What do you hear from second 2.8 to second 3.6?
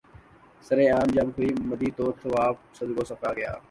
و صفا گیا